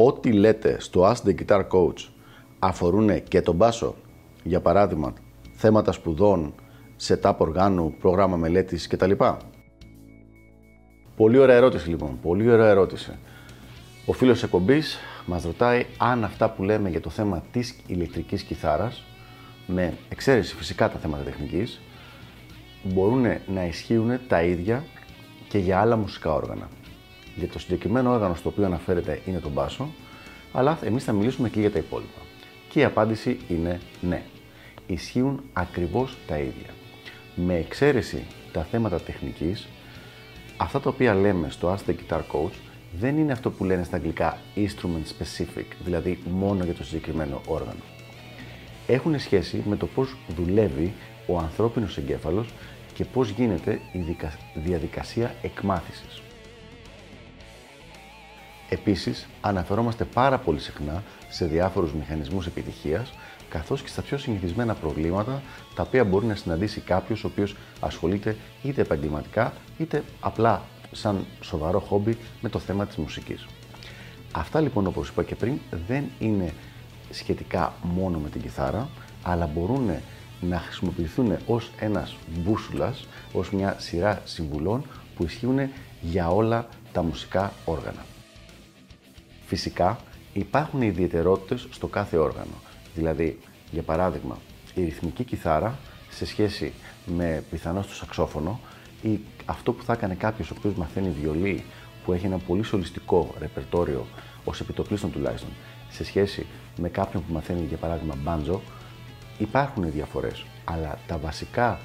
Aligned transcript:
ό,τι 0.00 0.32
λέτε 0.32 0.80
στο 0.80 1.10
Ask 1.10 1.28
the 1.28 1.34
Guitar 1.34 1.62
Coach 1.68 2.08
αφορούν 2.58 3.22
και 3.22 3.40
τον 3.40 3.54
μπάσο, 3.54 3.94
για 4.42 4.60
παράδειγμα, 4.60 5.12
θέματα 5.52 5.92
σπουδών, 5.92 6.54
setup 7.06 7.34
οργάνου, 7.38 7.94
πρόγραμμα 8.00 8.36
μελέτης 8.36 8.86
κτλ. 8.86 9.10
Πολύ 11.16 11.38
ωραία 11.38 11.56
ερώτηση 11.56 11.88
λοιπόν, 11.88 12.18
πολύ 12.22 12.50
ωραία 12.50 12.68
ερώτηση. 12.68 13.18
Ο 14.06 14.12
φίλος 14.12 14.42
εκπομπής 14.42 14.98
μας 15.26 15.44
ρωτάει 15.44 15.86
αν 15.98 16.24
αυτά 16.24 16.50
που 16.50 16.62
λέμε 16.62 16.88
για 16.88 17.00
το 17.00 17.10
θέμα 17.10 17.42
της 17.52 17.76
ηλεκτρικής 17.86 18.42
κιθάρας, 18.42 19.04
με 19.66 19.94
εξαίρεση 20.08 20.54
φυσικά 20.54 20.90
τα 20.90 20.98
θέματα 20.98 21.22
τεχνικής, 21.22 21.80
μπορούν 22.82 23.24
να 23.46 23.66
ισχύουν 23.66 24.18
τα 24.28 24.42
ίδια 24.42 24.84
και 25.48 25.58
για 25.58 25.80
άλλα 25.80 25.96
μουσικά 25.96 26.32
όργανα. 26.32 26.68
Για 27.38 27.48
το 27.48 27.58
συγκεκριμένο 27.58 28.12
όργανο 28.12 28.34
στο 28.34 28.48
οποίο 28.48 28.64
αναφέρεται 28.64 29.20
είναι 29.26 29.38
το 29.38 29.48
μπάσο, 29.48 29.88
αλλά 30.52 30.78
εμείς 30.82 31.04
θα 31.04 31.12
μιλήσουμε 31.12 31.48
και 31.48 31.60
για 31.60 31.70
τα 31.70 31.78
υπόλοιπα. 31.78 32.20
Και 32.68 32.80
η 32.80 32.84
απάντηση 32.84 33.38
είναι 33.48 33.80
ναι. 34.00 34.22
Ισχύουν 34.86 35.42
ακριβώς 35.52 36.16
τα 36.26 36.38
ίδια. 36.38 36.70
Με 37.34 37.54
εξαίρεση 37.54 38.24
τα 38.52 38.62
θέματα 38.62 39.00
τεχνικής, 39.00 39.68
αυτά 40.56 40.80
τα 40.80 40.88
οποία 40.88 41.14
λέμε 41.14 41.50
στο 41.50 41.74
Ask 41.74 41.90
the 41.90 41.94
Guitar 41.94 42.20
Coach 42.32 42.54
δεν 42.98 43.18
είναι 43.18 43.32
αυτό 43.32 43.50
που 43.50 43.64
λένε 43.64 43.84
στα 43.84 43.96
αγγλικά 43.96 44.38
instrument 44.56 45.06
specific, 45.18 45.66
δηλαδή 45.84 46.18
μόνο 46.30 46.64
για 46.64 46.74
το 46.74 46.84
συγκεκριμένο 46.84 47.40
όργανο. 47.46 47.82
Έχουν 48.86 49.18
σχέση 49.18 49.62
με 49.68 49.76
το 49.76 49.86
πώς 49.86 50.16
δουλεύει 50.36 50.92
ο 51.26 51.38
ανθρώπινος 51.38 51.98
εγκέφαλος 51.98 52.48
και 52.94 53.04
πώς 53.04 53.28
γίνεται 53.28 53.80
η 53.92 54.16
διαδικασία 54.54 55.34
εκμάθησης. 55.42 56.22
Επίσης, 58.68 59.26
αναφερόμαστε 59.40 60.04
πάρα 60.04 60.38
πολύ 60.38 60.60
συχνά 60.60 61.02
σε 61.28 61.44
διάφορους 61.44 61.92
μηχανισμούς 61.92 62.46
επιτυχίας, 62.46 63.12
καθώς 63.48 63.82
και 63.82 63.88
στα 63.88 64.02
πιο 64.02 64.18
συνηθισμένα 64.18 64.74
προβλήματα 64.74 65.42
τα 65.74 65.82
οποία 65.82 66.04
μπορεί 66.04 66.26
να 66.26 66.34
συναντήσει 66.34 66.80
κάποιος 66.80 67.24
ο 67.24 67.26
οποίος 67.26 67.56
ασχολείται 67.80 68.36
είτε 68.62 68.80
επαγγελματικά 68.80 69.52
είτε 69.78 70.04
απλά 70.20 70.62
σαν 70.92 71.26
σοβαρό 71.40 71.80
χόμπι 71.80 72.16
με 72.40 72.48
το 72.48 72.58
θέμα 72.58 72.86
της 72.86 72.96
μουσικής. 72.96 73.46
Αυτά 74.32 74.60
λοιπόν 74.60 74.86
όπως 74.86 75.08
είπα 75.08 75.22
και 75.22 75.34
πριν 75.34 75.58
δεν 75.86 76.04
είναι 76.18 76.52
σχετικά 77.10 77.72
μόνο 77.82 78.18
με 78.18 78.28
την 78.28 78.40
κιθάρα, 78.40 78.88
αλλά 79.22 79.46
μπορούν 79.46 79.90
να 80.40 80.58
χρησιμοποιηθούν 80.58 81.36
ως 81.46 81.70
ένας 81.80 82.16
μπούσουλας, 82.36 83.06
ως 83.32 83.50
μια 83.50 83.76
σειρά 83.78 84.22
συμβουλών 84.24 84.84
που 85.16 85.24
ισχύουν 85.24 85.58
για 86.00 86.30
όλα 86.30 86.68
τα 86.92 87.02
μουσικά 87.02 87.52
όργανα. 87.64 88.04
Φυσικά 89.48 89.98
υπάρχουν 90.32 90.82
ιδιαιτερότητες 90.82 91.66
στο 91.70 91.86
κάθε 91.86 92.16
όργανο. 92.16 92.54
Δηλαδή, 92.94 93.38
για 93.70 93.82
παράδειγμα, 93.82 94.38
η 94.74 94.84
ρυθμική 94.84 95.24
κιθάρα 95.24 95.78
σε 96.10 96.26
σχέση 96.26 96.72
με 97.06 97.44
πιθανώς 97.50 97.86
το 97.86 97.94
σαξόφωνο 97.94 98.60
ή 99.02 99.20
αυτό 99.44 99.72
που 99.72 99.82
θα 99.82 99.92
έκανε 99.92 100.14
κάποιος 100.14 100.50
ο 100.50 100.54
οποίος 100.58 100.74
μαθαίνει 100.74 101.14
βιολί, 101.20 101.64
που 102.04 102.12
έχει 102.12 102.26
ένα 102.26 102.38
πολύ 102.38 102.62
σολιστικό 102.62 103.34
ρεπερτόριο, 103.38 104.06
ως 104.44 104.60
επιτοπλίστων 104.60 105.12
τουλάχιστον, 105.12 105.50
σε 105.90 106.04
σχέση 106.04 106.46
με 106.76 106.88
κάποιον 106.88 107.24
που 107.26 107.32
μαθαίνει 107.32 107.66
για 107.68 107.76
παράδειγμα 107.76 108.14
μπάντζο, 108.18 108.60
υπάρχουν 109.38 109.90
διαφορές. 109.90 110.44
Αλλά 110.64 110.98
τα 111.06 111.18
βασικά 111.18 111.78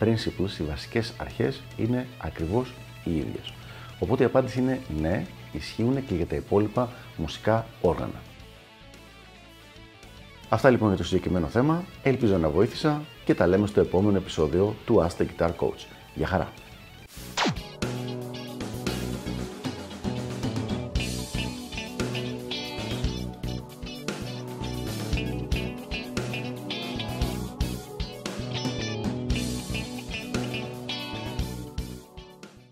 principles, 0.00 0.60
οι 0.60 0.62
βασικές 0.62 1.12
αρχές 1.16 1.62
είναι 1.76 2.06
ακριβώς 2.18 2.72
οι 3.04 3.16
ίδιες. 3.16 3.52
Οπότε 3.98 4.22
η 4.22 4.26
απάντηση 4.26 4.58
είναι 4.58 4.80
ναι, 5.00 5.26
ισχύουν 5.52 6.06
και 6.06 6.14
για 6.14 6.26
τα 6.26 6.36
υπόλοιπα 6.36 6.88
μουσικά 7.16 7.66
όργανα. 7.80 8.20
Αυτά 10.48 10.70
λοιπόν 10.70 10.88
για 10.88 10.96
το 10.96 11.04
συγκεκριμένο 11.04 11.46
θέμα. 11.46 11.84
Ελπίζω 12.02 12.36
να 12.36 12.48
βοήθησα 12.48 13.02
και 13.24 13.34
τα 13.34 13.46
λέμε 13.46 13.66
στο 13.66 13.80
επόμενο 13.80 14.16
επεισόδιο 14.16 14.74
του 14.86 15.06
Ask 15.06 15.22
the 15.22 15.26
Guitar 15.26 15.50
Coach. 15.56 15.86
Γεια 16.14 16.26
χαρά! 16.26 16.52